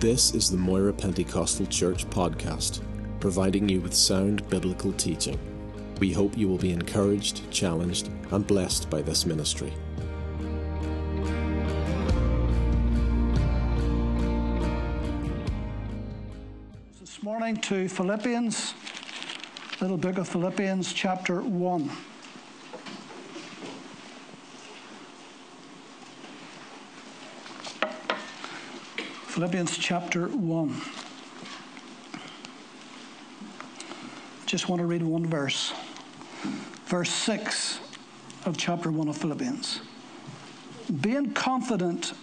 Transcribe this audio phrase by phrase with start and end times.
[0.00, 2.82] This is the Moira Pentecostal Church podcast,
[3.18, 5.38] providing you with sound biblical teaching.
[6.00, 9.72] We hope you will be encouraged, challenged, and blessed by this ministry.
[17.00, 18.74] This morning to Philippians,
[19.80, 21.90] little book of Philippians, chapter 1.
[29.36, 30.80] Philippians chapter 1.
[34.46, 35.74] Just want to read one verse.
[36.86, 37.78] Verse 6
[38.46, 39.82] of chapter 1 of Philippians.
[41.02, 42.14] Being confident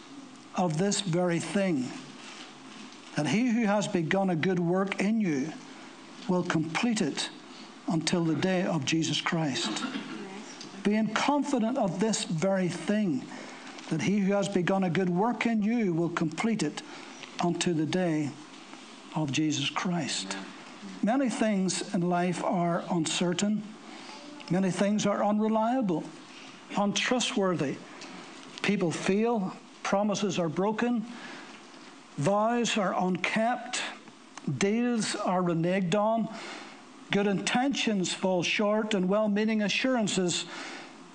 [0.55, 1.87] of this very thing,
[3.15, 5.53] that he who has begun a good work in you
[6.27, 7.29] will complete it
[7.89, 9.83] until the day of Jesus Christ.
[10.81, 13.23] Being confident of this very thing,
[13.89, 16.81] that he who has begun a good work in you will complete it
[17.43, 18.29] unto the day
[19.15, 20.37] of Jesus Christ.
[21.01, 23.61] Many things in life are uncertain,
[24.49, 26.03] many things are unreliable,
[26.77, 27.75] untrustworthy.
[28.61, 31.05] People fail, promises are broken,
[32.17, 33.81] vows are unkept,
[34.57, 36.29] deals are reneged on,
[37.11, 40.45] good intentions fall short, and well meaning assurances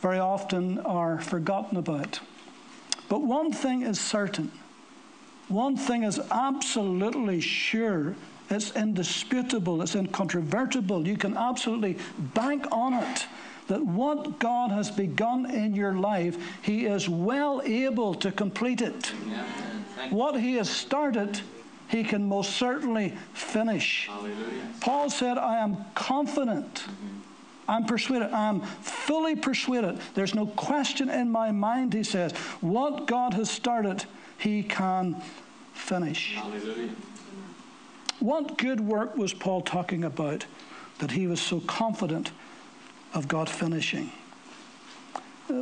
[0.01, 2.21] very often are forgotten about.
[3.09, 4.53] But one thing is certain.
[5.49, 8.15] One thing is absolutely sure.
[8.51, 9.83] It's indisputable.
[9.83, 11.07] It's incontrovertible.
[11.07, 11.99] You can absolutely
[12.35, 13.27] bank on it
[13.69, 19.13] that what God has begun in your life, He is well able to complete it.
[20.11, 21.41] What He has started,
[21.89, 24.07] He can most certainly finish.
[24.09, 24.37] Hallelujah.
[24.81, 26.75] Paul said, I am confident.
[26.75, 27.18] Mm-hmm.
[27.69, 28.33] I'm persuaded.
[28.33, 30.01] I'm fully persuaded.
[30.15, 32.33] There's no question in my mind, he says.
[32.63, 34.07] What God has started,
[34.39, 35.23] he can
[35.75, 36.35] finish.
[36.35, 36.91] Hallelujah.
[38.21, 40.47] What good work was Paul talking about
[40.99, 42.33] that he was so confident
[43.15, 44.11] of God finishing?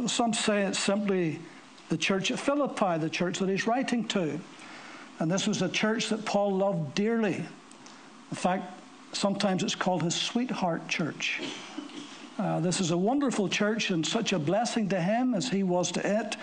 [0.07, 1.41] Some say it's simply
[1.89, 4.41] the church at Philippi, the church that he's writing to.
[5.19, 7.45] And this was a church that Paul loved dearly.
[8.31, 8.81] In fact,
[9.13, 11.41] sometimes it's called his sweetheart church.
[12.39, 15.91] Uh, this is a wonderful church and such a blessing to him as he was
[15.93, 16.37] to it.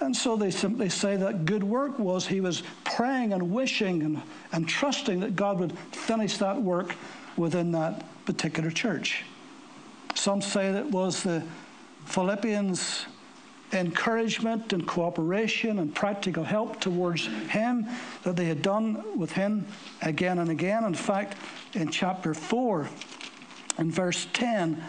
[0.00, 4.22] And so they simply say that good work was he was praying and wishing and,
[4.52, 6.94] and trusting that God would finish that work
[7.36, 9.24] within that particular church.
[10.14, 11.42] Some say that was the
[12.04, 13.06] Philippians'
[13.72, 17.86] encouragement and cooperation and practical help towards him
[18.22, 19.66] that they had done with him
[20.02, 20.84] again and again.
[20.84, 21.36] In fact,
[21.74, 22.88] in chapter 4,
[23.78, 24.82] in verse 10,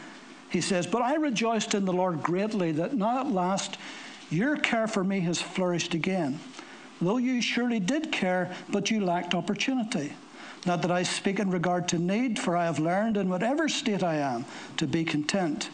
[0.49, 3.77] he says, But I rejoiced in the Lord greatly that now at last
[4.29, 6.39] your care for me has flourished again.
[7.01, 10.13] Though you surely did care, but you lacked opportunity.
[10.65, 14.03] Not that I speak in regard to need, for I have learned in whatever state
[14.03, 14.45] I am
[14.77, 15.69] to be content.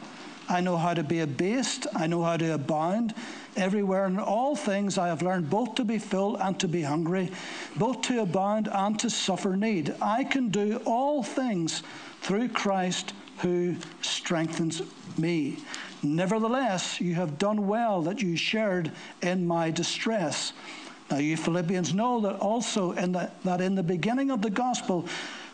[0.50, 3.16] I know how to be abased, I know how to abound.
[3.56, 7.32] Everywhere in all things I have learned both to be full and to be hungry,
[7.76, 9.96] both to abound and to suffer need.
[10.02, 11.82] I can do all things
[12.22, 14.82] through Christ who strengthens
[15.18, 15.58] me.
[16.02, 20.54] Nevertheless, you have done well that you shared in my distress.
[21.10, 25.08] Now, you Philippians know that also in the, that in the beginning of the gospel,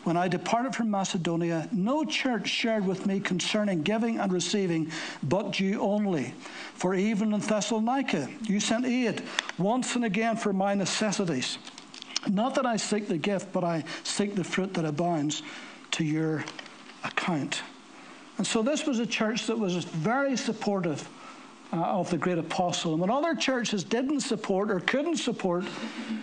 [0.04, 4.90] when I departed from Macedonia, no church shared with me concerning giving and receiving,
[5.22, 6.34] but you only.
[6.74, 9.22] For even in Thessalonica, you sent aid
[9.58, 11.58] once and again for my necessities.
[12.26, 15.42] Not that I seek the gift, but I seek the fruit that abounds
[15.92, 16.44] to your
[17.04, 17.62] account.
[18.38, 21.08] And so this was a church that was very supportive
[21.72, 22.92] uh, of the great apostle.
[22.92, 25.64] And when other churches didn't support or couldn't support,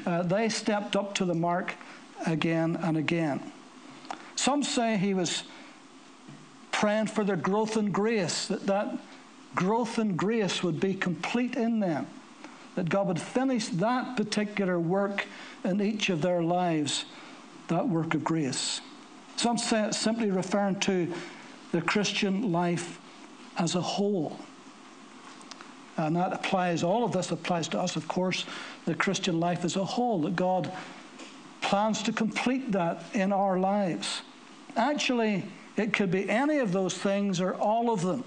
[0.05, 1.75] uh, they stepped up to the mark
[2.25, 3.51] again and again.
[4.35, 5.43] Some say he was
[6.71, 8.97] praying for their growth in grace, that that
[9.55, 12.07] growth in grace would be complete in them,
[12.75, 15.25] that God would finish that particular work
[15.63, 17.05] in each of their lives,
[17.67, 18.81] that work of grace.
[19.37, 21.13] Some say it's simply referring to
[21.71, 22.99] the Christian life
[23.57, 24.39] as a whole.
[25.95, 28.45] And that applies, all of this applies to us, of course,
[28.85, 30.71] the Christian life as a whole, that God
[31.61, 34.21] plans to complete that in our lives.
[34.75, 35.43] Actually,
[35.75, 38.23] it could be any of those things or all of them.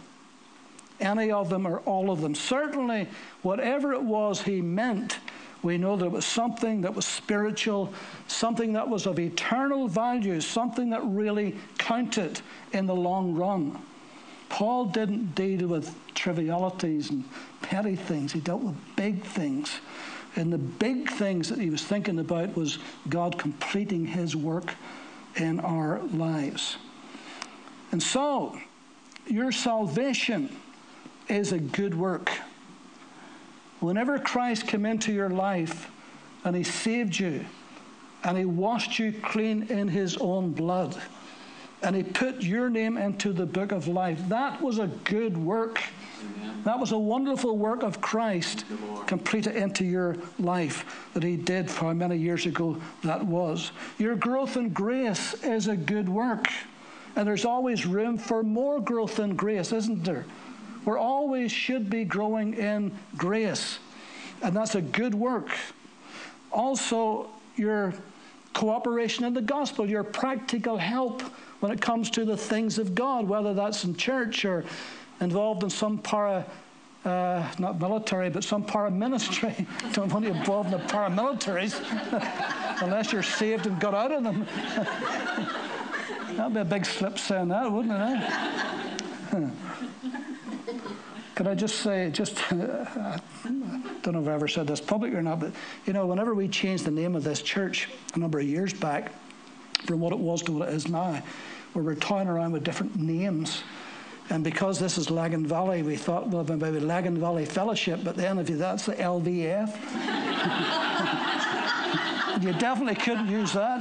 [1.00, 2.34] Any of them or all of them.
[2.34, 3.08] Certainly,
[3.42, 5.18] whatever it was he meant
[5.62, 7.92] we know that it was something that was spiritual,
[8.26, 12.40] something that was of eternal value, something that really counted
[12.72, 13.78] in the long run.
[14.48, 17.24] Paul didn't deal with trivialities and
[17.62, 19.80] petty things, he dealt with big things.
[20.36, 22.78] And the big things that he was thinking about was
[23.08, 24.74] God completing his work
[25.36, 26.76] in our lives.
[27.90, 28.56] And so,
[29.26, 30.54] your salvation
[31.28, 32.30] is a good work.
[33.80, 35.90] Whenever Christ came into your life
[36.44, 37.44] and he saved you
[38.22, 41.00] and he washed you clean in his own blood
[41.82, 45.80] and he put your name into the book of life, that was a good work.
[46.64, 48.66] That was a wonderful work of Christ
[49.06, 53.72] completed into your life that He did for how many years ago that was.
[53.98, 56.46] Your growth in grace is a good work.
[57.16, 60.26] And there's always room for more growth in grace, isn't there?
[60.84, 63.78] We always should be growing in grace.
[64.42, 65.50] And that's a good work.
[66.50, 67.92] Also, your
[68.54, 71.22] cooperation in the gospel, your practical help
[71.60, 74.64] when it comes to the things of God, whether that's in church or
[75.20, 76.44] involved in some para,
[77.04, 79.66] uh, not military, but some paramilitary.
[79.92, 81.78] Don't want to involve in the paramilitaries
[82.82, 84.46] unless you're saved and got out of them.
[86.36, 88.30] That'd be a big slip saying that, wouldn't it?
[89.34, 89.48] Eh?
[91.40, 93.18] Could I just say, just, I
[94.02, 95.52] don't know if I ever said this publicly or not, but
[95.86, 99.10] you know, whenever we changed the name of this church a number of years back
[99.86, 101.22] from what it was to what it is now,
[101.72, 103.62] we were toying around with different names.
[104.28, 108.38] And because this is Lagan Valley, we thought, well, maybe Lagan Valley Fellowship, but then
[108.38, 109.68] if you, that's the LVF.
[112.42, 113.80] you definitely couldn't use that.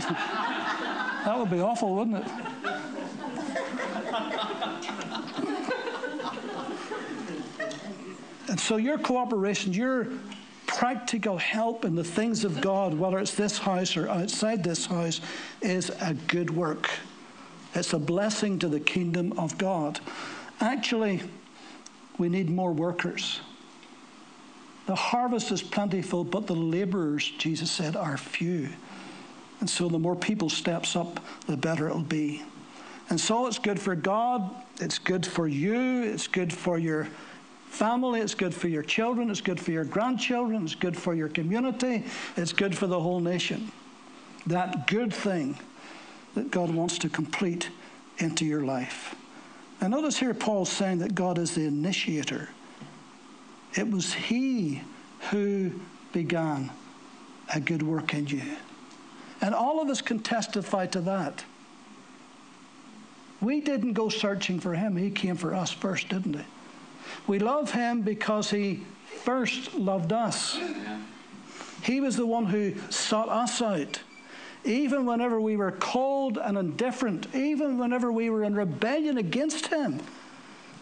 [1.25, 2.31] That would be awful, wouldn't it?
[8.59, 10.07] So your cooperation, your
[10.65, 15.21] practical help in the things of God, whether it's this house or outside this house,
[15.61, 16.89] is a good work.
[17.73, 19.99] It's a blessing to the kingdom of God.
[20.59, 21.21] Actually,
[22.17, 23.39] we need more workers.
[24.87, 28.69] The harvest is plentiful, but the laborers, Jesus said, are few.
[29.59, 32.43] And so the more people steps up, the better it'll be.
[33.09, 37.07] And so it's good for God, it's good for you, it's good for your
[37.69, 41.29] family, it's good for your children, it's good for your grandchildren, it's good for your
[41.29, 42.03] community,
[42.35, 43.71] it's good for the whole nation.
[44.47, 45.57] That good thing
[46.35, 47.69] that God wants to complete
[48.17, 49.15] into your life.
[49.81, 52.49] And notice here Paul's saying that God is the initiator.
[53.75, 54.81] It was He
[55.31, 55.71] who
[56.11, 56.71] began
[57.53, 58.41] a good work in you.
[59.41, 61.45] And all of us can testify to that.
[63.41, 66.45] We didn't go searching for Him, He came for us first, didn't He?
[67.27, 68.83] We love Him because He
[69.23, 70.59] first loved us.
[71.83, 74.01] He was the one who sought us out.
[74.65, 80.01] Even whenever we were cold and indifferent, even whenever we were in rebellion against Him,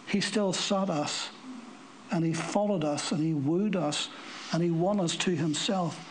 [0.06, 1.30] He still sought us
[2.10, 4.08] and He followed us and He wooed us
[4.52, 6.04] and He won us to Himself.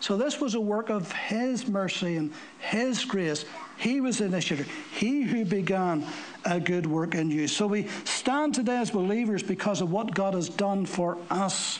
[0.00, 3.46] So this was a work of His mercy and His grace.
[3.78, 6.04] He was the initiator, He who began
[6.44, 7.48] a good work in you.
[7.48, 11.78] So we stand today as believers because of what God has done for us.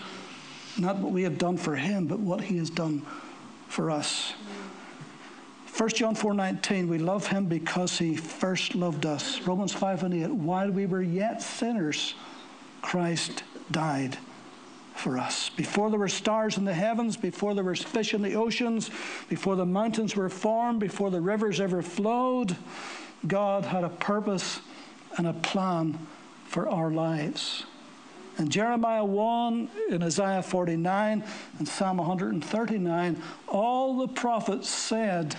[0.79, 3.05] Not what we have done for Him, but what He has done
[3.69, 4.35] for us.
[5.77, 9.41] 1 John 4:19 we love him because he first loved us.
[9.41, 12.15] Romans 5 and 8 while we were yet sinners
[12.81, 14.17] Christ died
[14.95, 15.51] for us.
[15.51, 18.91] Before there were stars in the heavens, before there was fish in the oceans,
[19.29, 22.57] before the mountains were formed, before the rivers ever flowed,
[23.27, 24.61] God had a purpose
[25.17, 25.99] and a plan
[26.47, 27.65] for our lives.
[28.39, 31.25] In Jeremiah 1, in Isaiah 49,
[31.59, 35.37] and Psalm 139, all the prophets said,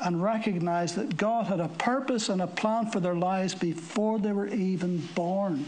[0.00, 4.32] and recognized that God had a purpose and a plan for their lives before they
[4.32, 5.66] were even born.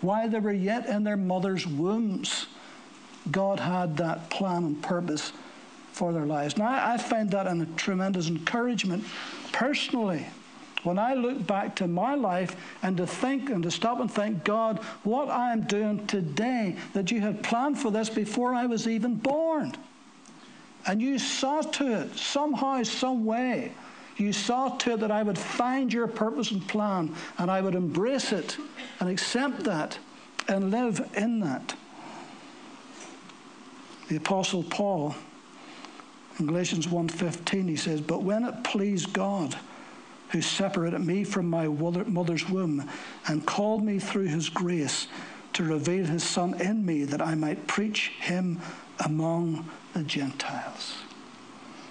[0.00, 2.46] While they were yet in their mother's wombs,
[3.30, 5.32] God had that plan and purpose
[6.00, 6.56] for their lives.
[6.56, 9.04] Now, I find that a tremendous encouragement
[9.52, 10.26] personally.
[10.82, 14.42] When I look back to my life and to think and to stop and think,
[14.42, 18.88] God, what I am doing today, that you had planned for this before I was
[18.88, 19.74] even born.
[20.86, 23.72] And you saw to it somehow, some way.
[24.16, 27.74] You saw to it that I would find your purpose and plan and I would
[27.74, 28.56] embrace it
[29.00, 29.98] and accept that
[30.48, 31.74] and live in that.
[34.08, 35.14] The apostle Paul
[36.40, 39.56] in Galatians 1:15 he says, "But when it pleased God,
[40.30, 42.88] who separated me from my mother's womb
[43.26, 45.06] and called me through his grace
[45.52, 48.60] to reveal his son in me that I might preach him
[49.04, 50.98] among the Gentiles.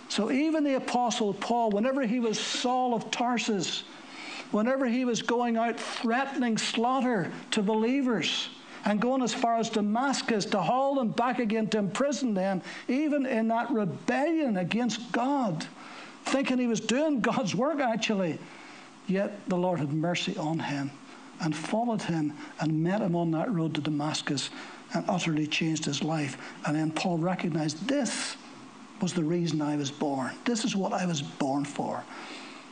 [0.07, 3.83] So even the Apostle Paul, whenever he was Saul of Tarsus,
[4.51, 8.49] whenever he was going out threatening slaughter to believers,
[8.89, 13.27] and going as far as Damascus to haul him back again to imprison them, even
[13.27, 15.67] in that rebellion against God,
[16.25, 18.39] thinking he was doing God's work actually.
[19.05, 20.89] Yet the Lord had mercy on him
[21.39, 24.49] and followed him and met him on that road to Damascus
[24.95, 26.37] and utterly changed his life.
[26.65, 28.37] And then Paul recognized this
[29.01, 30.31] was the reason I was born.
[30.45, 32.03] This is what I was born for.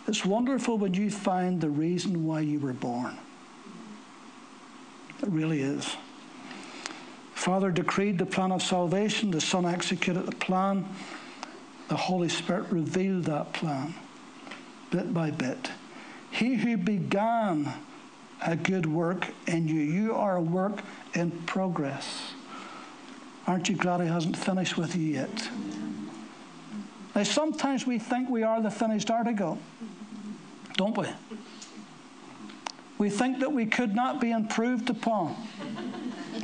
[0.07, 3.15] It's wonderful when you find the reason why you were born.
[5.21, 5.95] It really is.
[7.38, 10.84] Father decreed the plan of salvation, the Son executed the plan,
[11.88, 13.94] the Holy Spirit revealed that plan
[14.89, 15.70] bit by bit.
[16.32, 17.72] He who began
[18.44, 20.82] a good work in you, you are a work
[21.13, 22.34] in progress.
[23.46, 25.50] Aren't you glad He hasn't finished with you yet?
[27.15, 29.60] Now, sometimes we think we are the finished article,
[30.74, 31.08] don't we?
[32.98, 35.36] We think that we could not be improved upon.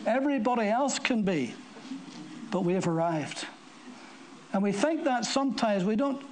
[0.06, 1.54] Everybody else can be,
[2.52, 3.46] but we have arrived.
[4.52, 6.24] And we think that sometimes we don't,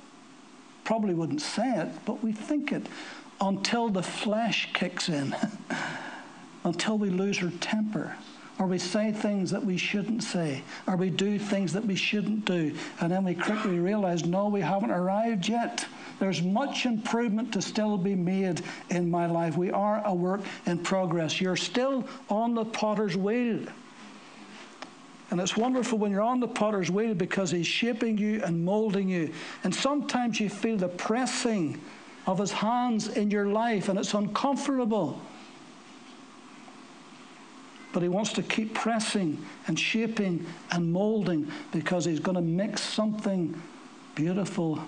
[0.84, 2.88] probably wouldn't say it, but we think it
[3.40, 5.36] until the flesh kicks in,
[6.64, 8.16] until we lose our temper,
[8.60, 12.46] or we say things that we shouldn't say, or we do things that we shouldn't
[12.46, 15.86] do, and then we quickly realize, no, we haven't arrived yet.
[16.20, 19.58] There's much improvement to still be made in my life.
[19.58, 21.42] We are a work in progress.
[21.42, 23.66] You're still on the potter's wheel.
[25.32, 29.08] And it's wonderful when you're on the potter's wheel because he's shaping you and molding
[29.08, 29.34] you.
[29.64, 31.80] And sometimes you feel the pressing
[32.28, 35.20] of his hands in your life and it's uncomfortable.
[37.94, 42.82] But he wants to keep pressing and shaping and molding because he's going to mix
[42.82, 43.62] something
[44.16, 44.80] beautiful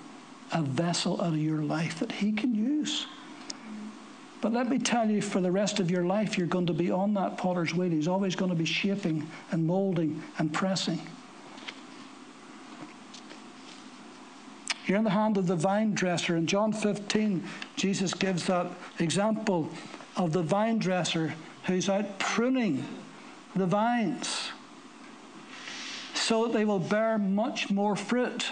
[0.53, 3.07] a vessel out of your life that He can use.
[4.41, 6.91] But let me tell you, for the rest of your life, you're going to be
[6.91, 7.89] on that potter's wheel.
[7.89, 10.99] He's always going to be shaping and molding and pressing.
[14.85, 16.35] You're in the hand of the vine dresser.
[16.35, 17.41] In John 15,
[17.77, 18.67] Jesus gives that
[18.99, 19.69] example
[20.17, 21.33] of the vine dresser
[21.65, 22.85] who's out pruning
[23.55, 24.51] the vines
[26.13, 28.45] so that they will bear much more fruit.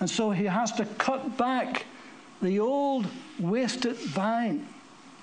[0.00, 1.86] And so he has to cut back
[2.40, 3.06] the old
[3.38, 4.66] wasted vine,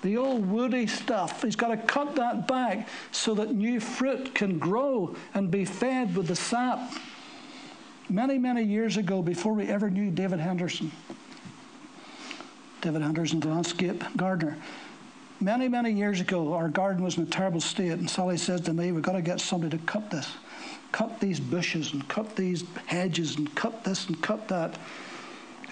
[0.02, 1.42] the old woody stuff.
[1.42, 6.14] He's got to cut that back so that new fruit can grow and be fed
[6.14, 6.92] with the sap.
[8.08, 10.92] Many, many years ago, before we ever knew David Henderson,
[12.82, 14.56] David Henderson, landscape gardener,
[15.40, 18.72] many, many years ago, our garden was in a terrible state, and Sally says to
[18.72, 20.28] me, We've got to get somebody to cut this
[20.96, 24.78] cut these bushes and cut these hedges and cut this and cut that.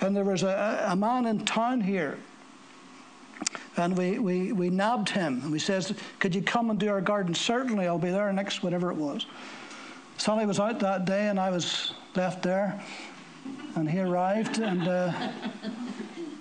[0.03, 2.19] And there was a, a man in town here,
[3.79, 5.41] and we, we, we nabbed him.
[5.43, 7.35] And we says, could you come and do our garden?
[7.35, 9.25] Certainly, I'll be there next, whatever it was.
[10.19, 12.83] Sally was out that day, and I was left there.
[13.77, 15.13] And he arrived, and uh,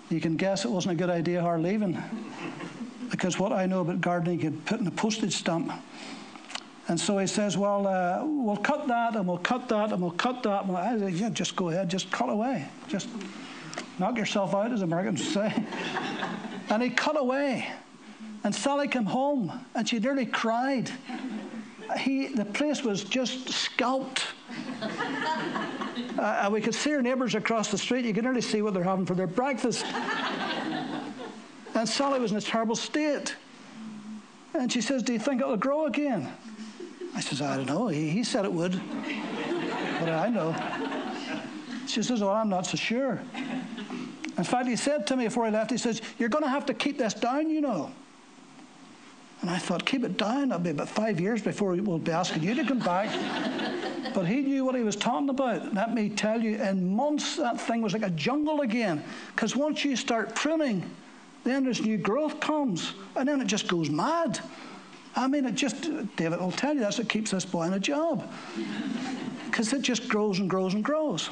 [0.09, 2.01] you can guess it wasn't a good idea her leaving.
[3.13, 5.72] Because what I know about gardening, you could put in a postage stamp.
[6.88, 10.10] And so he says, Well, uh, we'll cut that and we'll cut that and we'll
[10.10, 10.65] cut that.
[10.65, 12.67] And I said, Yeah, just go ahead, just cut away.
[12.88, 13.08] Just
[14.00, 15.53] knock yourself out, as Americans say.
[16.72, 17.67] and he cut away.
[18.43, 20.89] And Sally came home and she nearly cried.
[22.00, 24.25] He, the place was just scalped.
[26.17, 28.05] uh, we could see our neighbours across the street.
[28.05, 29.86] You could nearly see what they're having for their breakfast.
[31.83, 33.35] And Sally was in a terrible state.
[34.53, 36.31] And she says, Do you think it'll grow again?
[37.13, 37.89] I says, I don't know.
[37.89, 38.79] He, he said it would.
[39.99, 40.55] but I know?
[41.85, 43.21] She says, Oh, I'm not so sure.
[44.37, 46.65] In fact, he said to me before he left, he says, You're going to have
[46.67, 47.91] to keep this down, you know.
[49.41, 50.49] And I thought, Keep it down.
[50.49, 53.09] That'll be about five years before we'll be asking you to come back.
[54.13, 55.73] but he knew what he was talking about.
[55.73, 59.03] Let me tell you, in months, that thing was like a jungle again.
[59.35, 60.89] Because once you start pruning,
[61.43, 64.39] then there's new growth comes, and then it just goes mad.
[65.15, 65.81] I mean, it just,
[66.15, 68.31] David will tell you, that's what keeps this boy in a job.
[69.45, 71.29] Because it just grows and grows and grows.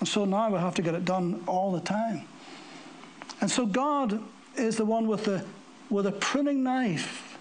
[0.00, 2.26] And so now we have to get it done all the time.
[3.40, 4.20] And so God
[4.56, 5.44] is the one with the,
[5.88, 7.38] with a pruning knife.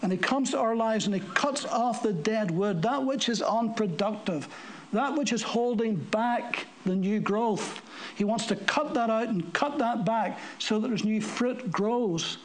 [0.00, 3.28] And he comes to our lives and he cuts off the dead wood, that which
[3.28, 4.48] is unproductive,
[4.92, 7.82] that which is holding back the new growth.
[8.16, 11.70] He wants to cut that out and cut that back so that there's new fruit
[11.70, 12.38] grows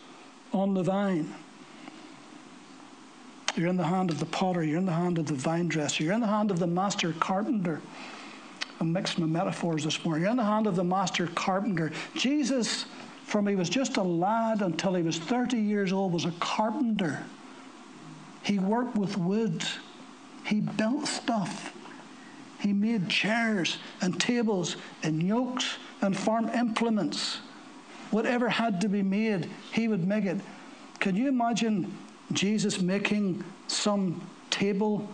[0.51, 1.33] on the vine.
[3.55, 4.63] You're in the hand of the potter.
[4.63, 6.03] You're in the hand of the vine dresser.
[6.03, 7.81] You're in the hand of the master carpenter.
[8.79, 10.23] I'm mixing my metaphors this morning.
[10.23, 11.91] You're in the hand of the master carpenter.
[12.15, 12.85] Jesus,
[13.25, 17.23] from he was just a lad until he was 30 years old, was a carpenter.
[18.41, 19.63] He worked with wood.
[20.45, 21.73] He built stuff.
[22.63, 27.39] He made chairs and tables and yokes and farm implements.
[28.09, 30.39] Whatever had to be made, he would make it.
[31.01, 31.93] Can you imagine
[32.31, 35.09] Jesus making some table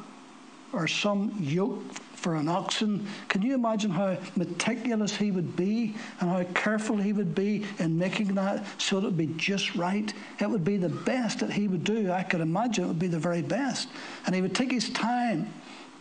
[0.74, 1.82] or some yoke
[2.20, 3.08] for an oxen.
[3.30, 7.98] Can you imagine how meticulous he would be and how careful he would be in
[7.98, 10.14] making that so that it would be just right?
[10.40, 12.12] It would be the best that he would do.
[12.12, 13.88] I could imagine it would be the very best.
[14.26, 15.52] And he would take his time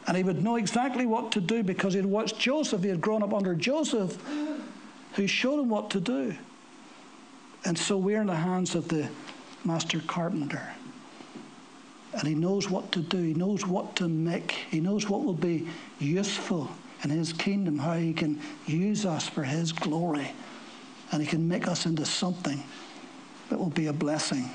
[0.08, 2.82] and he would know exactly what to do because he'd watched Joseph.
[2.82, 4.18] He had grown up under Joseph,
[5.12, 6.34] who showed him what to do.
[7.64, 9.08] And so we're in the hands of the
[9.64, 10.66] master carpenter
[12.14, 13.18] and he knows what to do.
[13.18, 14.52] He knows what to make.
[14.70, 16.70] He knows what will be useful
[17.04, 20.32] in his kingdom, how he can use us for his glory.
[21.12, 22.62] And he can make us into something
[23.50, 24.50] that will be a blessing,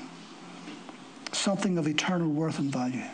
[1.32, 3.04] something of eternal worth and value.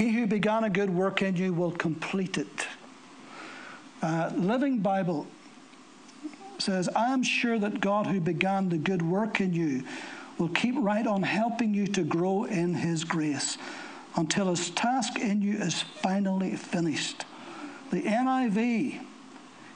[0.00, 2.66] He who began a good work in you will complete it.
[4.00, 5.26] Uh, Living Bible
[6.56, 9.84] says, I am sure that God who began the good work in you
[10.38, 13.58] will keep right on helping you to grow in His grace
[14.16, 17.26] until His task in you is finally finished.
[17.90, 19.00] The NIV,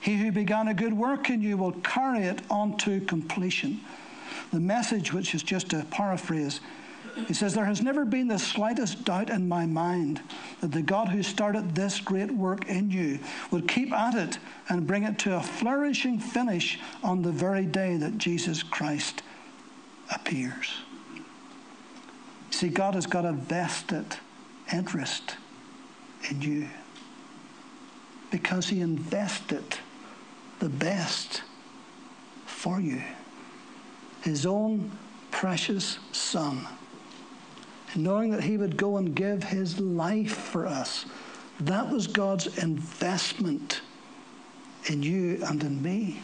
[0.01, 3.83] He who began a good work in you will carry it on to completion.
[4.55, 6.61] The message, which is just a paraphrase,
[7.27, 10.21] he says, There has never been the slightest doubt in my mind
[10.61, 13.19] that the God who started this great work in you
[13.51, 17.97] would keep at it and bring it to a flourishing finish on the very day
[17.97, 19.23] that Jesus Christ
[20.13, 20.73] appears.
[22.51, 24.17] See, God has got a vested
[24.73, 25.37] interest
[26.31, 26.69] in you
[28.31, 29.79] because He invested
[30.59, 31.43] the best
[32.47, 33.03] for you.
[34.23, 34.91] His own
[35.31, 36.67] precious Son.
[37.97, 41.07] Knowing that He would go and give His life for us.
[41.61, 43.81] That was God's investment
[44.87, 46.21] in you and in me.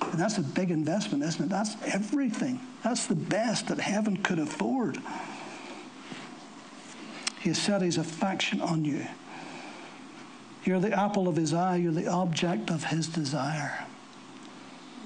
[0.00, 1.48] And that's a big investment, isn't it?
[1.48, 2.60] That's everything.
[2.84, 4.98] That's the best that heaven could afford.
[7.40, 9.06] He set his affection on you.
[10.64, 13.84] You're the apple of his eye, you're the object of his desire.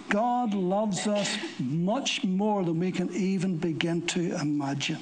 [0.09, 4.99] God loves us much more than we can even begin to imagine.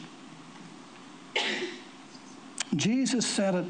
[2.76, 3.66] Jesus said it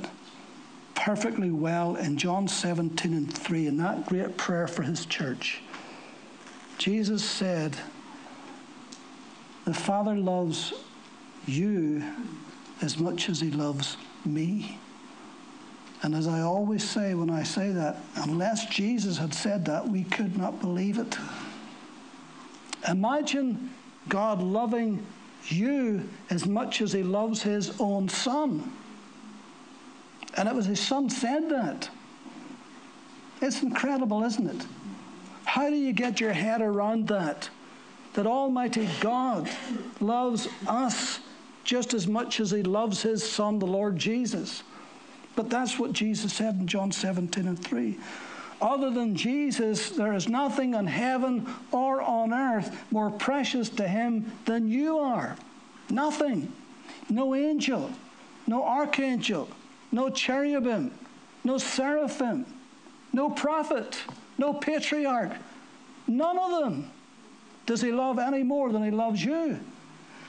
[0.94, 5.60] perfectly well in John 17 and 3 in that great prayer for his church.
[6.78, 7.76] Jesus said,
[9.64, 10.72] The Father loves
[11.46, 12.02] you
[12.80, 14.78] as much as he loves me.
[16.02, 20.04] And as I always say when I say that, unless Jesus had said that, we
[20.04, 21.16] could not believe it.
[22.88, 23.70] Imagine
[24.08, 25.04] God loving
[25.48, 28.70] you as much as he loves his own son.
[30.36, 31.88] And it was his son said that.
[33.40, 34.66] It's incredible, isn't it?
[35.44, 37.50] How do you get your head around that?
[38.14, 39.50] That Almighty God
[40.00, 41.20] loves us
[41.64, 44.62] just as much as He loves His Son, the Lord Jesus.
[45.34, 47.98] But that's what Jesus said in John 17 and 3.
[48.60, 54.30] Other than Jesus, there is nothing on heaven or on earth more precious to Him
[54.44, 55.36] than you are.
[55.90, 56.52] Nothing.
[57.10, 57.90] No angel,
[58.46, 59.48] no archangel,
[59.94, 60.90] no cherubim,
[61.44, 62.44] no seraphim,
[63.12, 64.04] no prophet
[64.38, 65.32] no patriarch.
[66.06, 66.90] None of them
[67.66, 69.58] does he love any more than he loves you.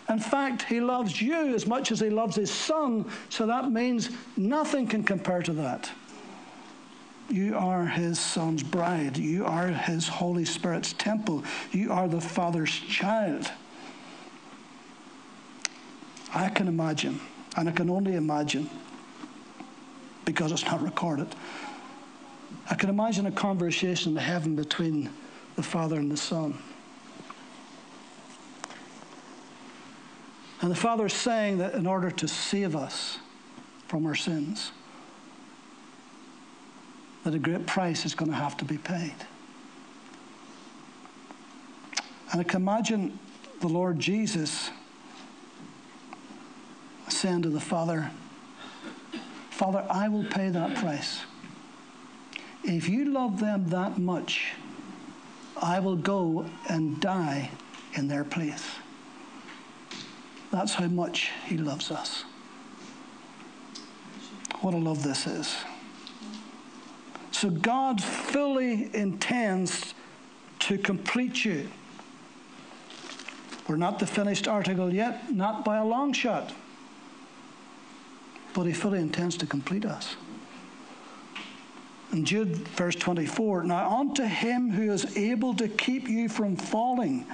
[0.08, 4.10] In fact, he loves you as much as he loves his son, so that means
[4.38, 5.89] nothing can compare to that.
[7.28, 9.17] You are his son's bride.
[9.17, 11.43] You are his Holy Spirit's temple.
[11.71, 13.51] You are the Father's child.
[16.36, 17.19] I can imagine,
[17.58, 18.69] and I can only imagine
[20.25, 21.27] because it's not recorded,
[22.69, 25.09] I can imagine a conversation in heaven between
[25.55, 26.57] the Father and the Son.
[30.61, 33.19] And the Father is saying that in order to save us
[33.88, 34.71] from our sins,
[37.23, 39.15] that a great price is going to have to be paid.
[42.31, 43.19] And I can imagine
[43.61, 44.71] the Lord Jesus
[47.07, 48.11] saying to the Father,
[49.55, 51.21] Father, I will pay that price.
[52.65, 54.51] If you love them that much,
[55.61, 57.51] I will go and die
[57.93, 58.65] in their place.
[60.51, 62.25] That's how much He loves us.
[64.59, 65.55] What a love this is.
[67.31, 69.93] So God fully intends
[70.59, 71.69] to complete you.
[73.69, 76.51] We're not the finished article yet, not by a long shot.
[78.55, 80.15] But he fully intends to complete us.
[82.13, 87.27] In Jude, verse 24, now unto him who is able to keep you from falling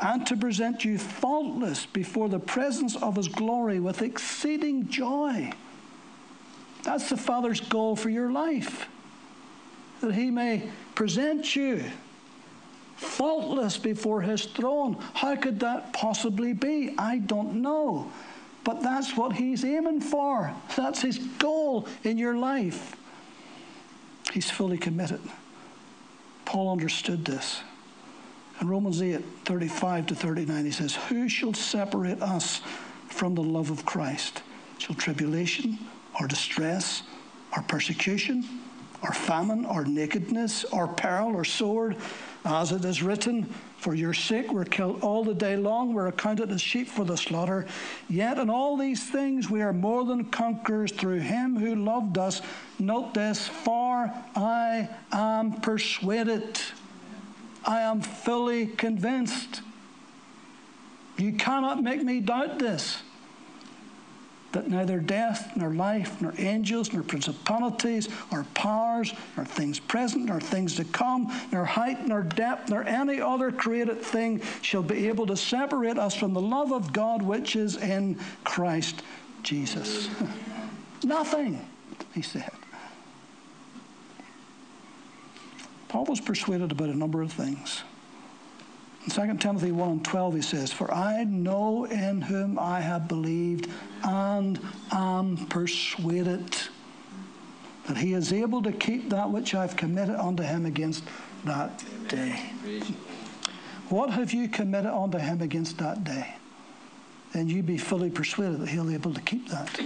[0.00, 5.52] and to present you faultless before the presence of his glory with exceeding joy.
[6.82, 8.88] That's the Father's goal for your life,
[10.00, 11.84] that he may present you
[12.96, 14.96] faultless before his throne.
[15.14, 16.94] How could that possibly be?
[16.96, 18.10] I don't know.
[18.64, 20.54] But that's what he's aiming for.
[20.76, 22.96] That's his goal in your life.
[24.32, 25.20] He's fully committed.
[26.44, 27.62] Paul understood this.
[28.60, 32.60] In Romans 8 35 to 39, he says, Who shall separate us
[33.08, 34.42] from the love of Christ?
[34.78, 35.78] Shall tribulation
[36.20, 37.02] or distress
[37.56, 38.44] or persecution
[39.02, 41.96] or famine or nakedness or peril or sword?
[42.44, 46.52] As it is written, For your sake we're killed all the day long, we're accounted
[46.52, 47.66] as sheep for the slaughter.
[48.08, 52.42] Yet in all these things we are more than conquerors through him who loved us.
[52.78, 56.60] Note this, for I am persuaded.
[57.64, 59.62] I am fully convinced.
[61.16, 63.02] You cannot make me doubt this
[64.52, 70.40] that neither death, nor life, nor angels, nor principalities, nor powers, nor things present, nor
[70.40, 75.26] things to come, nor height, nor depth, nor any other created thing shall be able
[75.26, 79.02] to separate us from the love of God which is in Christ
[79.42, 80.08] Jesus.
[81.04, 81.66] Nothing,
[82.14, 82.52] he said.
[85.88, 87.82] Paul was persuaded about a number of things.
[89.04, 93.08] In 2 Timothy 1 and 12, he says, For I know in whom I have
[93.08, 93.68] believed
[94.04, 94.60] and
[94.92, 96.56] am persuaded
[97.86, 101.02] that he is able to keep that which I've committed unto him against
[101.44, 102.38] that day.
[103.88, 106.36] What have you committed unto him against that day?
[107.34, 109.80] And you be fully persuaded that he'll be able to keep that.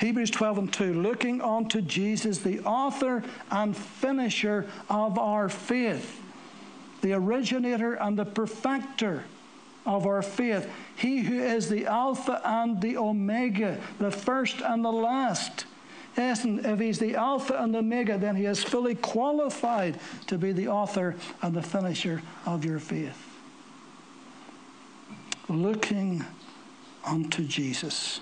[0.00, 6.21] Hebrews 12 and 2 looking unto Jesus, the author and finisher of our faith
[7.02, 9.24] the originator and the perfecter
[9.84, 10.68] of our faith.
[10.96, 15.66] He who is the Alpha and the Omega, the first and the last.
[16.16, 20.68] If he's the Alpha and the Omega, then he is fully qualified to be the
[20.68, 23.18] author and the finisher of your faith.
[25.48, 26.24] Looking
[27.04, 28.20] unto Jesus.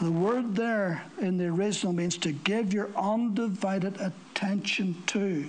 [0.00, 5.48] The word there in the original means to give your undivided attention to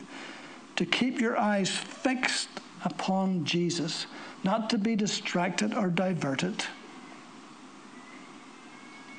[0.76, 2.50] to keep your eyes fixed
[2.84, 4.08] upon Jesus,
[4.44, 6.64] not to be distracted or diverted.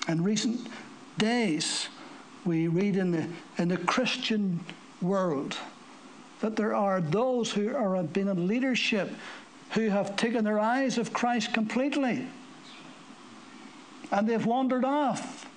[0.09, 0.69] In recent
[1.19, 1.89] days,
[2.45, 3.27] we read in the,
[3.59, 4.61] in the Christian
[5.01, 5.57] world
[6.41, 9.11] that there are those who are have been in leadership
[9.71, 12.27] who have taken their eyes of Christ completely
[14.13, 15.49] and they've wandered off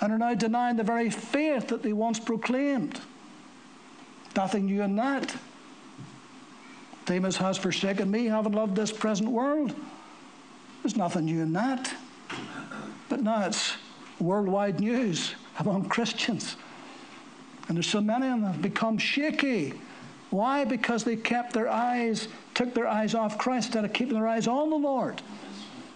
[0.00, 3.00] and are now denying the very faith that they once proclaimed.
[4.38, 5.34] Nothing new in that.
[7.06, 9.74] Demas has forsaken me, having loved this present world.
[10.80, 11.92] There's nothing new in that.
[13.08, 13.74] But now it's
[14.20, 16.54] worldwide news among Christians.
[17.66, 19.72] And there's so many of them have become shaky.
[20.30, 20.64] Why?
[20.64, 24.46] Because they kept their eyes, took their eyes off Christ instead of keeping their eyes
[24.46, 25.20] on the Lord.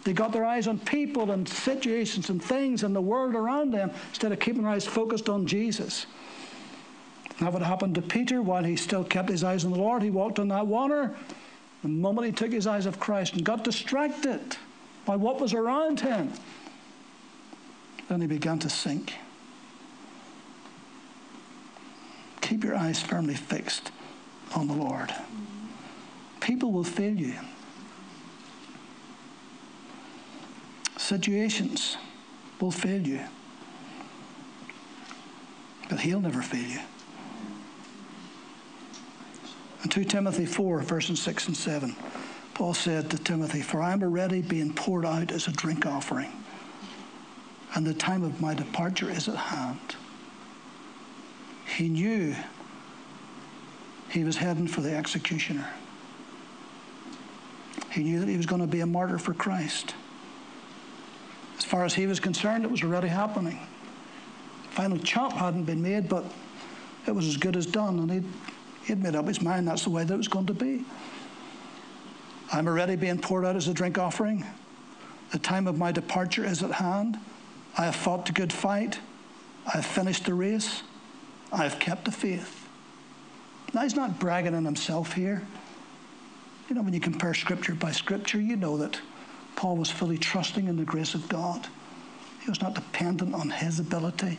[0.03, 3.93] They got their eyes on people and situations and things and the world around them
[4.09, 6.07] instead of keeping their eyes focused on Jesus.
[7.43, 10.01] That what happened to Peter while he still kept his eyes on the Lord.
[10.01, 11.13] He walked on that water.
[11.83, 14.57] The moment he took his eyes off Christ and got distracted
[15.05, 16.33] by what was around him,
[18.09, 19.15] then he began to sink.
[22.43, 23.91] Keep your eyes firmly fixed
[24.55, 25.13] on the Lord.
[26.39, 27.35] People will fail you.
[30.97, 31.97] Situations
[32.61, 33.23] will fail you.
[35.89, 36.81] But He'll never fail you.
[39.83, 41.97] In 2 Timothy 4, verses 6 and 7,
[42.55, 46.31] Paul said to Timothy, For I am already being poured out as a drink offering,
[47.75, 49.97] and the time of my departure is at hand.
[51.67, 52.37] He knew
[54.09, 55.69] he was heading for the executioner.
[57.91, 59.95] He knew that he was going to be a martyr for Christ.
[61.59, 63.59] As far as he was concerned, it was already happening.
[64.71, 66.25] Final chop hadn't been made, but
[67.07, 68.23] it was as good as done, and he
[68.83, 70.85] he had made up his mind that's the way that it was going to be.
[72.53, 74.45] I'm already being poured out as a drink offering.
[75.31, 77.19] The time of my departure is at hand.
[77.79, 78.99] I have fought the good fight.
[79.67, 80.83] I have finished the race.
[81.51, 82.69] I have kept the faith.
[83.73, 85.43] Now, he's not bragging on himself here.
[86.69, 89.01] You know, when you compare scripture by scripture, you know that
[89.57, 91.67] Paul was fully trusting in the grace of God.
[92.43, 94.39] He was not dependent on his ability.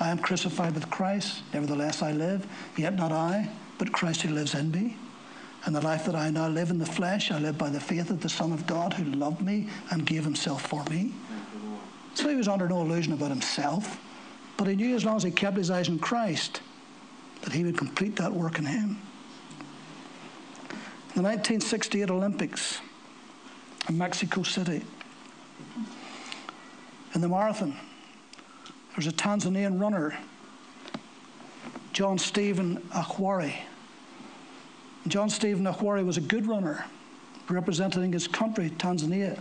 [0.00, 4.54] I am crucified with Christ, nevertheless I live, yet not I, but Christ who lives
[4.54, 4.96] in me.
[5.64, 8.10] And the life that I now live in the flesh, I live by the faith
[8.10, 11.14] of the Son of God who loved me and gave himself for me.
[12.14, 13.98] So he was under no illusion about himself,
[14.56, 16.60] but he knew as long as he kept his eyes on Christ
[17.42, 19.00] that he would complete that work in him.
[21.14, 22.80] The 1968 Olympics
[23.88, 24.82] in Mexico City,
[27.14, 27.76] in the marathon,
[28.94, 30.16] there was a Tanzanian runner,
[31.92, 33.56] John Stephen Akhwari.
[35.08, 36.84] John Stephen Akhwari was a good runner,
[37.48, 39.36] representing his country, Tanzania.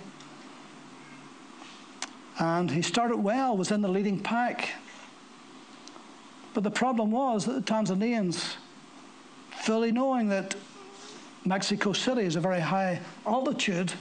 [2.39, 4.71] And he started well, was in the leading pack.
[6.55, 8.55] But the problem was that the Tanzanians,
[9.51, 10.55] fully knowing that
[11.45, 13.93] Mexico City is a very high altitude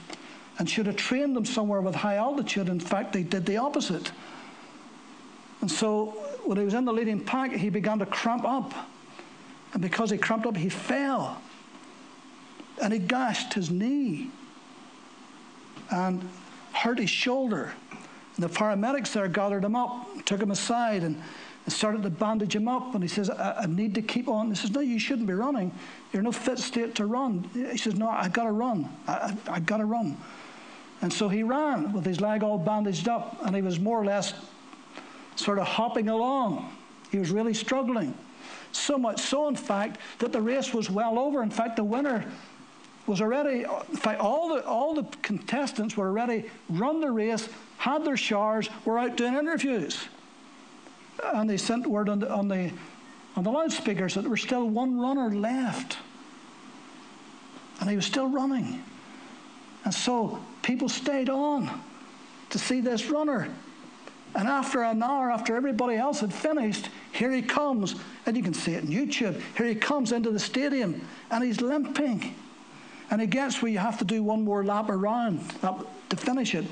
[0.57, 4.11] and should have trained them somewhere with high altitude, in fact, they did the opposite.
[5.63, 6.07] And so
[6.43, 8.73] when he was in the leading pack, he began to cramp up.
[9.71, 11.41] And because he cramped up, he fell.
[12.81, 14.29] And he gashed his knee
[15.89, 16.29] and
[16.73, 17.71] hurt his shoulder.
[18.35, 21.15] And the paramedics there gathered him up, took him aside, and
[21.69, 22.93] started to bandage him up.
[22.93, 24.49] And he says, I, I need to keep on.
[24.49, 25.71] He says, No, you shouldn't be running.
[26.11, 27.49] You're in no fit state to run.
[27.53, 28.89] He says, No, I've got to run.
[29.07, 29.13] I,
[29.47, 30.17] I, I got to run.
[31.01, 34.03] And so he ran with his leg all bandaged up, and he was more or
[34.03, 34.33] less
[35.35, 36.75] sort of hopping along.
[37.11, 38.13] He was really struggling.
[38.71, 41.43] So much so, in fact, that the race was well over.
[41.43, 42.25] In fact, the winner
[43.05, 48.05] was already, in fact, all the, all the contestants were already run the race, had
[48.05, 49.99] their showers, were out doing interviews.
[51.23, 52.71] And they sent word on the, on the,
[53.35, 55.97] on the loudspeakers that there was still one runner left.
[57.79, 58.81] And he was still running.
[59.83, 61.69] And so people stayed on
[62.51, 63.49] to see this runner.
[64.35, 67.95] And after an hour, after everybody else had finished, here he comes.
[68.25, 69.39] And you can see it on YouTube.
[69.55, 72.35] Here he comes into the stadium and he's limping.
[73.11, 76.65] And he gets where you have to do one more lap around to finish it.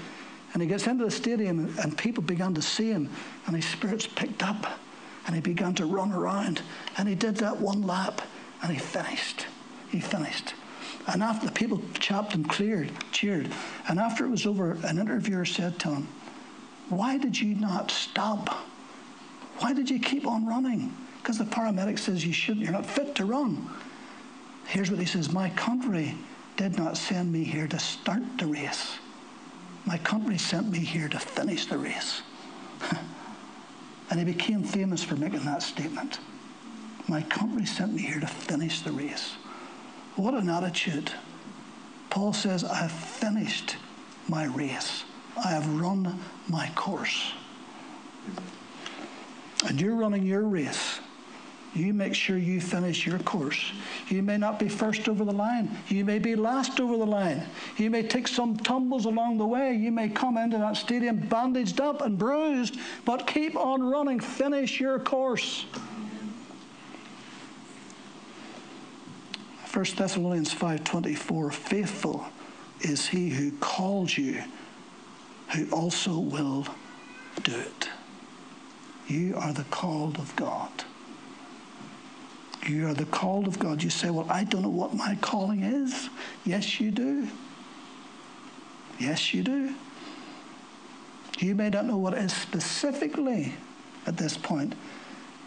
[0.54, 3.10] And he gets into the stadium and people began to see him
[3.46, 4.66] and his spirits picked up
[5.26, 6.62] and he began to run around.
[6.98, 8.22] And he did that one lap
[8.64, 9.46] and he finished.
[9.90, 10.56] He finished.
[11.08, 13.52] And after the people chapped and cleared, cheered.
[13.88, 16.08] And after it was over, an interviewer said to him,
[16.92, 18.50] why did you not stop?
[19.60, 20.94] Why did you keep on running?
[21.22, 23.70] Because the paramedic says you shouldn't, you're not fit to run.
[24.66, 26.16] Here's what he says My country
[26.58, 28.98] did not send me here to start the race.
[29.86, 32.22] My country sent me here to finish the race.
[34.10, 36.20] and he became famous for making that statement.
[37.08, 39.36] My country sent me here to finish the race.
[40.18, 41.12] What an attitude.
[42.10, 43.78] Paul says, I have finished
[44.28, 45.06] my race.
[45.44, 47.34] I have run my course.
[49.68, 51.00] And you're running your race.
[51.74, 53.72] You make sure you finish your course.
[54.10, 55.78] You may not be first over the line.
[55.88, 57.44] You may be last over the line.
[57.78, 59.74] You may take some tumbles along the way.
[59.74, 64.20] You may come into that stadium bandaged up and bruised, but keep on running.
[64.20, 65.66] Finish your course.
[69.72, 72.26] 1 Thessalonians 5:24 Faithful
[72.82, 74.44] is he who called you
[75.54, 76.66] who also will
[77.44, 77.90] do it.
[79.08, 80.72] You are the called of God.
[82.68, 83.84] You are the called of God.
[83.84, 86.10] You say, Well, I don't know what my calling is.
[86.46, 87.28] Yes, you do.
[89.00, 89.74] Yes, you do.
[91.40, 93.54] You may not know what it is specifically
[94.06, 94.76] at this point,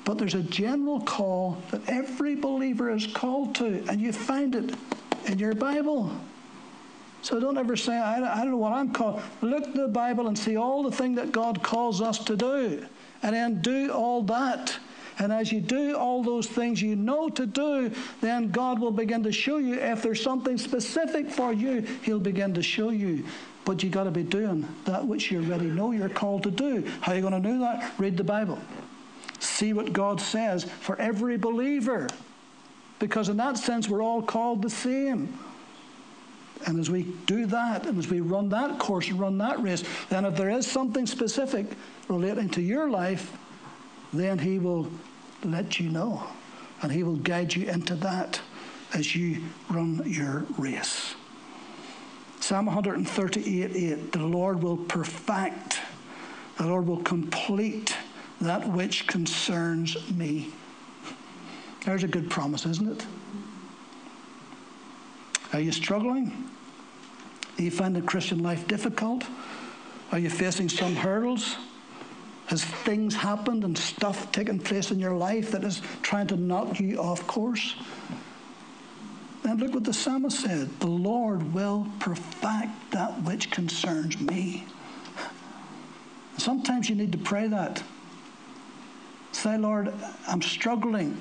[0.04, 4.74] but there's a general call that every believer is called to, and you find it
[5.26, 6.10] in your Bible.
[7.24, 9.22] So don't ever say, I, I don't know what I'm called.
[9.40, 12.84] Look at the Bible and see all the thing that God calls us to do,
[13.22, 14.76] and then do all that.
[15.18, 19.22] And as you do all those things you know to do, then God will begin
[19.22, 19.76] to show you.
[19.76, 23.24] If there's something specific for you, He'll begin to show you.
[23.64, 26.86] But you got to be doing that which you already know you're called to do.
[27.00, 27.94] How are you going to do that?
[27.96, 28.58] Read the Bible.
[29.38, 32.06] See what God says for every believer.
[32.98, 35.38] Because in that sense, we're all called the same.
[36.66, 39.84] And as we do that, and as we run that course and run that race,
[40.08, 41.66] then if there is something specific
[42.08, 43.36] relating to your life,
[44.12, 44.88] then He will
[45.42, 46.22] let you know.
[46.82, 48.40] And He will guide you into that
[48.94, 51.14] as you run your race.
[52.40, 55.80] Psalm 138 8 The Lord will perfect,
[56.58, 57.96] the Lord will complete
[58.40, 60.52] that which concerns me.
[61.84, 63.06] There's a good promise, isn't it?
[65.52, 66.50] Are you struggling?
[67.56, 69.24] Do you find the Christian life difficult?
[70.12, 71.56] Are you facing some hurdles?
[72.46, 76.78] Has things happened and stuff taken place in your life that is trying to knock
[76.78, 77.76] you off course?
[79.44, 84.66] And look what the psalmist said The Lord will perfect that which concerns me.
[86.36, 87.82] Sometimes you need to pray that.
[89.32, 89.92] Say, Lord,
[90.26, 91.20] I'm struggling.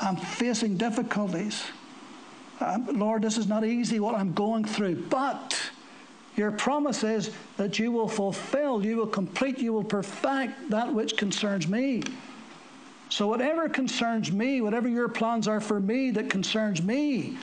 [0.00, 1.62] I'm facing difficulties.
[2.60, 5.58] Um, Lord, this is not easy what I'm going through, but
[6.36, 11.16] your promise is that you will fulfill, you will complete, you will perfect that which
[11.16, 12.02] concerns me.
[13.08, 17.38] So, whatever concerns me, whatever your plans are for me that concerns me,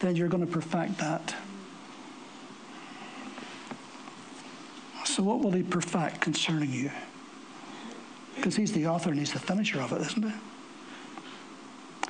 [0.00, 1.34] then you're going to perfect that.
[5.04, 6.92] So, what will He perfect concerning you?
[8.36, 10.34] Because He's the author and He's the finisher of it, isn't He?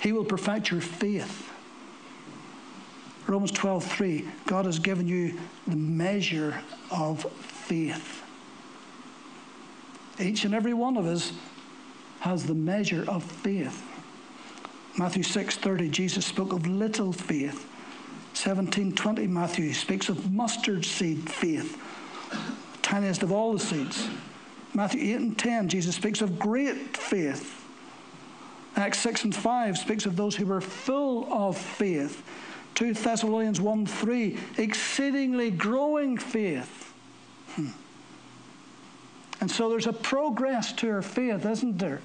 [0.02, 1.50] He will perfect your faith.
[3.28, 6.60] Romans 12:3 God has given you the measure
[6.90, 8.22] of faith.
[10.18, 11.32] Each and every one of us
[12.20, 13.84] has the measure of faith.
[14.96, 17.66] Matthew 6:30 Jesus spoke of little faith.
[18.32, 21.76] 17:20 Matthew speaks of mustard seed faith,
[22.80, 24.08] tiniest of all the seeds.
[24.72, 27.64] Matthew 8 and 10 Jesus speaks of great faith.
[28.74, 32.22] Acts 6 and 5 speaks of those who were full of faith.
[32.78, 36.94] 2 Thessalonians 1 3, exceedingly growing faith.
[37.56, 37.70] Hmm.
[39.40, 42.00] And so there's a progress to our faith, isn't there?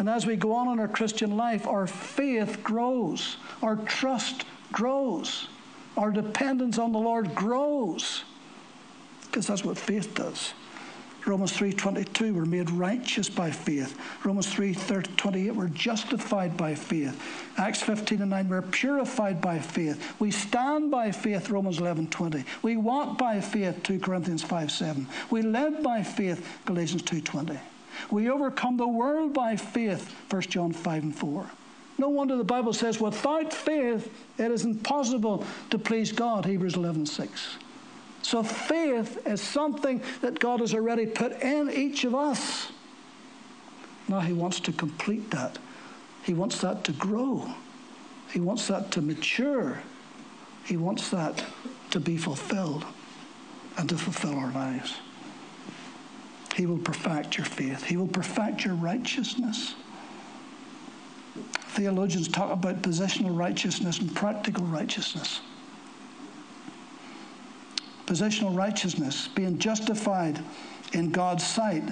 [0.00, 5.46] And as we go on in our Christian life, our faith grows, our trust grows,
[5.96, 8.24] our dependence on the Lord grows.
[9.22, 10.54] Because that's what faith does.
[11.26, 13.98] Romans 3.22, we're made righteous by faith.
[14.24, 17.18] Romans 3.28, we're justified by faith.
[17.56, 20.14] Acts 15 and 9, we're purified by faith.
[20.20, 22.44] We stand by faith, Romans 11.20.
[22.62, 25.06] We walk by faith, 2 Corinthians 5.7.
[25.30, 27.58] We live by faith, Galatians 2.20.
[28.10, 31.50] We overcome the world by faith, 1 John 5 and 4.
[31.96, 37.06] No wonder the Bible says, without faith, it is impossible to please God, Hebrews 11
[37.06, 37.56] 6.
[38.24, 42.72] So faith is something that God has already put in each of us.
[44.08, 45.58] Now He wants to complete that.
[46.22, 47.52] He wants that to grow.
[48.32, 49.82] He wants that to mature.
[50.64, 51.44] He wants that
[51.90, 52.86] to be fulfilled
[53.76, 54.94] and to fulfill our lives.
[56.56, 57.84] He will perfect your faith.
[57.84, 59.74] He will perfect your righteousness.
[61.74, 65.42] Theologians talk about positional righteousness and practical righteousness
[68.06, 70.42] positional righteousness, being justified
[70.92, 71.84] in God's sight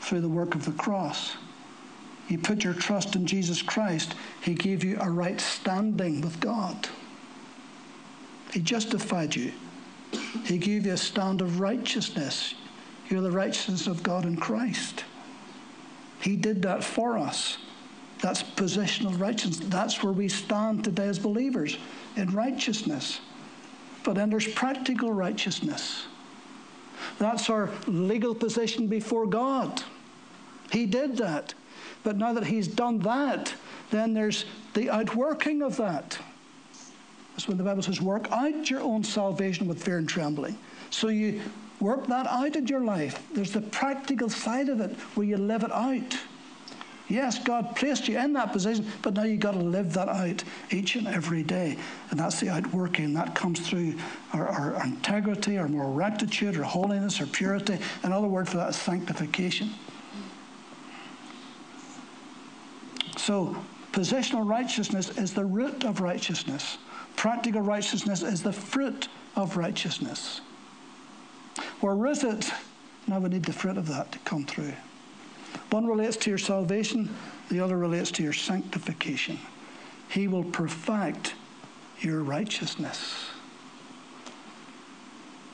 [0.00, 1.36] through the work of the cross.
[2.28, 6.88] You put your trust in Jesus Christ, He gave you a right standing with God.
[8.52, 9.52] He justified you.
[10.44, 12.54] He gave you a stand of righteousness.
[13.08, 15.04] You're the righteousness of God in Christ.
[16.20, 17.58] He did that for us.
[18.20, 19.68] That's positional righteousness.
[19.68, 21.78] That's where we stand today as believers
[22.16, 23.20] in righteousness.
[24.08, 26.06] But then there's practical righteousness.
[27.18, 29.82] That's our legal position before God.
[30.72, 31.52] He did that.
[32.04, 33.52] But now that He's done that,
[33.90, 36.18] then there's the outworking of that.
[37.32, 40.56] That's when the Bible says, work out your own salvation with fear and trembling.
[40.88, 41.42] So you
[41.78, 43.22] work that out in your life.
[43.34, 46.16] There's the practical side of it where you live it out.
[47.08, 50.44] Yes, God placed you in that position, but now you've got to live that out
[50.70, 51.78] each and every day.
[52.10, 53.14] And that's the outworking.
[53.14, 53.94] That comes through
[54.34, 57.78] our, our integrity, our moral rectitude, our holiness, our purity.
[58.02, 59.70] Another word for that is sanctification.
[63.16, 63.56] So,
[63.92, 66.76] positional righteousness is the root of righteousness.
[67.16, 70.42] Practical righteousness is the fruit of righteousness.
[71.80, 72.50] Where is it?
[73.06, 74.74] Now we need the fruit of that to come through.
[75.70, 77.14] One relates to your salvation,
[77.50, 79.38] the other relates to your sanctification.
[80.08, 81.34] He will perfect
[82.00, 83.26] your righteousness.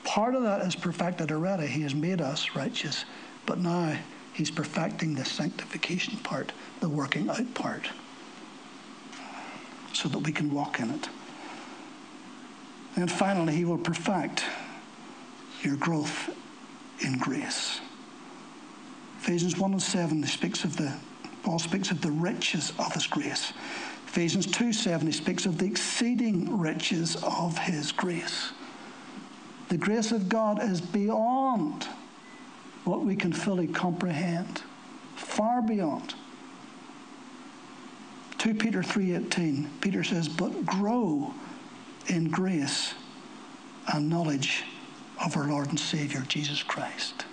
[0.04, 1.66] Part of that is perfected already.
[1.66, 3.04] He has made us righteous,
[3.46, 3.96] but now
[4.32, 7.88] He's perfecting the sanctification part, the working out part,
[9.92, 11.08] so that we can walk in it.
[12.96, 14.44] And finally, He will perfect
[15.62, 16.30] your growth
[17.00, 17.80] in grace.
[19.24, 20.92] Ephesians 1 and 7, he speaks of the,
[21.44, 23.54] Paul speaks of the riches of his grace.
[24.06, 28.52] Ephesians 2 7, he speaks of the exceeding riches of his grace.
[29.70, 31.84] The grace of God is beyond
[32.84, 34.60] what we can fully comprehend,
[35.16, 36.14] far beyond.
[38.36, 41.32] 2 Peter 3:18 Peter says but grow
[42.08, 42.92] in grace
[43.90, 44.64] and knowledge
[45.24, 47.24] of our Lord and Savior, Jesus Christ.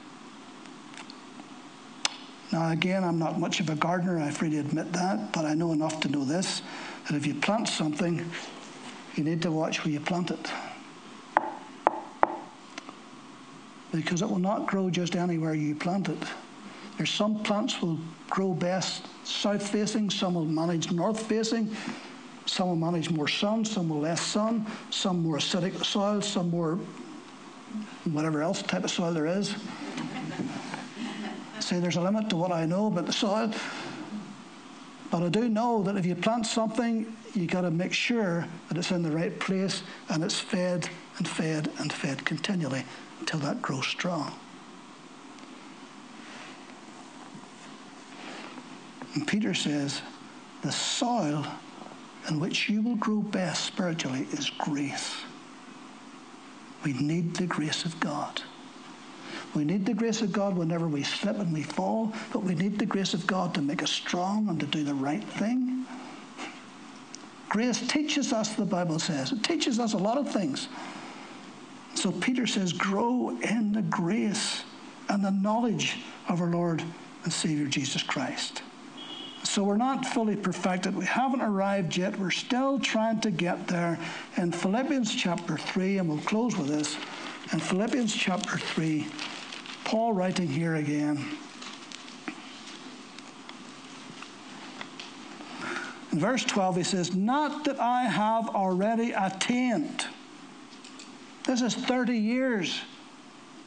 [2.52, 5.72] Now, again, I'm not much of a gardener, I freely admit that, but I know
[5.72, 6.62] enough to know this
[7.08, 8.30] that if you plant something,
[9.16, 10.52] you need to watch where you plant it.
[13.94, 16.18] Because it will not grow just anywhere you plant it.
[16.98, 18.00] There's some plants will
[18.30, 21.76] grow best south facing, some will manage north facing,
[22.46, 26.78] some will manage more sun, some will less sun, some more acidic soil, some more
[28.12, 29.56] whatever else type of soil there is.
[31.62, 33.52] Say there's a limit to what I know about the soil.
[35.12, 38.78] But I do know that if you plant something, you got to make sure that
[38.78, 42.84] it's in the right place and it's fed and fed and fed continually
[43.20, 44.34] until that grows strong.
[49.14, 50.02] And Peter says,
[50.62, 51.46] the soil
[52.30, 55.16] in which you will grow best spiritually is grace.
[56.86, 58.42] We need the grace of God.
[59.56, 62.80] We need the grace of God whenever we slip and we fall, but we need
[62.80, 65.86] the grace of God to make us strong and to do the right thing.
[67.50, 69.34] Grace teaches us, the Bible says.
[69.34, 70.70] It teaches us a lot of things.
[71.96, 74.64] So Peter says, grow in the grace
[75.10, 75.98] and the knowledge
[76.30, 76.82] of our Lord
[77.26, 78.64] and Savior Jesus Christ.
[79.44, 80.96] So we're not fully perfected.
[80.96, 82.18] We haven't arrived yet.
[82.18, 84.00] We're still trying to get there.
[84.38, 86.96] In Philippians chapter 3, and we'll close with this.
[87.52, 89.06] In Philippians chapter 3,
[89.92, 91.18] Paul writing here again.
[96.14, 100.06] In verse 12, he says, Not that I have already attained.
[101.44, 102.80] This is 30 years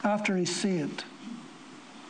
[0.03, 1.03] after he saved.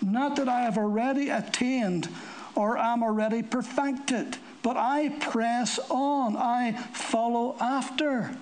[0.01, 2.07] Not that I have already attained
[2.55, 8.37] or am already perfected, but I press on, I follow after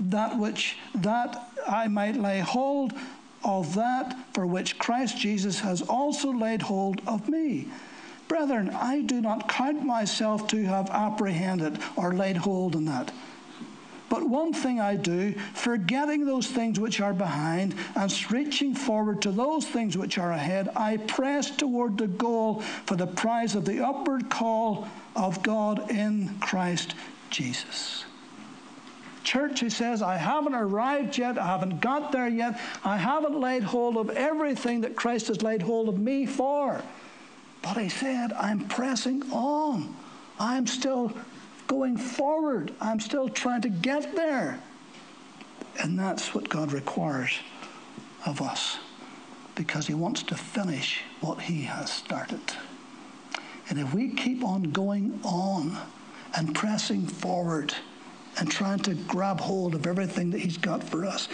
[0.00, 2.94] that which that I might lay hold
[3.46, 7.68] of that for which Christ Jesus has also laid hold of me.
[8.26, 13.12] Brethren, I do not count myself to have apprehended or laid hold on that.
[14.08, 19.30] But one thing I do, forgetting those things which are behind and reaching forward to
[19.30, 23.84] those things which are ahead, I press toward the goal for the prize of the
[23.84, 26.94] upward call of God in Christ
[27.30, 28.04] Jesus.
[29.26, 33.64] Church, he says, I haven't arrived yet, I haven't got there yet, I haven't laid
[33.64, 36.80] hold of everything that Christ has laid hold of me for.
[37.60, 39.96] But he said, I'm pressing on.
[40.38, 41.12] I'm still
[41.66, 42.72] going forward.
[42.80, 44.60] I'm still trying to get there.
[45.82, 47.32] And that's what God requires
[48.24, 48.78] of us
[49.56, 52.40] because He wants to finish what He has started.
[53.68, 55.76] And if we keep on going on
[56.36, 57.74] and pressing forward
[58.38, 61.28] and trying to grab hold of everything that He's got for us,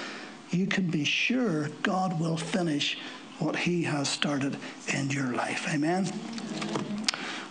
[0.51, 2.99] you can be sure God will finish
[3.39, 4.57] what He has started
[4.93, 5.67] in your life.
[5.73, 6.11] Amen.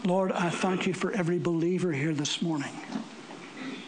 [0.06, 2.74] Lord, I thank you for every believer here this morning.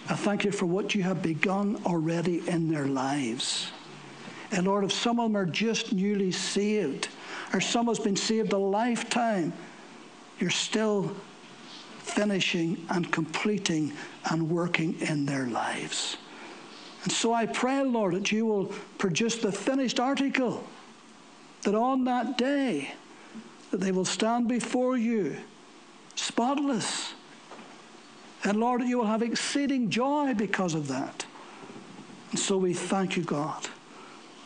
[0.10, 3.72] I thank you for what you have begun already in their lives.
[4.52, 7.08] And Lord, if some of them are just newly saved,
[7.54, 9.54] or some has been saved a lifetime,
[10.40, 11.16] you're still
[12.04, 13.94] finishing and completing
[14.30, 16.18] and working in their lives.
[17.04, 20.64] And so I pray, Lord, that you will produce the finished article,
[21.64, 22.94] that on that day,
[23.72, 25.36] that they will stand before you
[26.16, 27.14] spotless.
[28.44, 31.26] And Lord, that you will have exceeding joy because of that.
[32.32, 33.68] And so we thank you, God.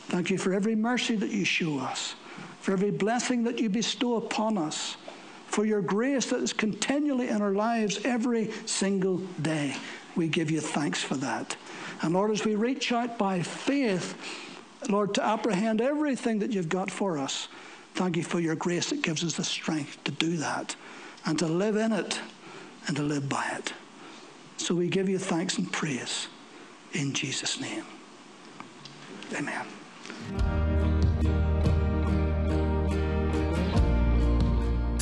[0.07, 2.15] Thank you for every mercy that you show us,
[2.61, 4.95] for every blessing that you bestow upon us,
[5.57, 9.75] for your grace that is continually in our lives every single day.
[10.15, 11.57] We give you thanks for that.
[12.03, 14.13] And Lord, as we reach out by faith,
[14.87, 17.47] Lord, to apprehend everything that you've got for us,
[17.95, 20.75] thank you for your grace that gives us the strength to do that
[21.25, 22.19] and to live in it
[22.85, 23.73] and to live by it.
[24.57, 26.27] So we give you thanks and praise
[26.93, 27.83] in Jesus' name.
[29.35, 30.76] Amen.